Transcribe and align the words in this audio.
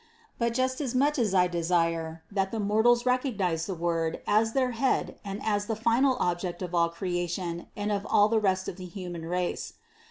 But 0.39 0.55
just 0.55 0.81
as 0.81 0.95
much 0.95 1.19
I 1.19 1.45
desire, 1.47 2.23
that 2.31 2.49
the 2.51 2.59
mortals 2.59 3.05
recognize 3.05 3.67
the 3.67 3.75
Word 3.75 4.19
as 4.25 4.53
their 4.53 4.71
Head 4.71 5.19
and 5.23 5.39
as 5.45 5.67
the 5.67 5.75
final 5.75 6.17
Object 6.19 6.63
of 6.63 6.73
all 6.73 6.89
Creation 6.89 7.67
and 7.77 7.91
of 7.91 8.07
all 8.09 8.27
the 8.27 8.39
rest 8.41 8.67
of 8.67 8.77
the 8.77 8.85
human 8.87 9.25
race. 9.27 9.73